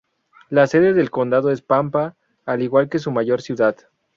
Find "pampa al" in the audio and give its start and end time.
1.61-2.63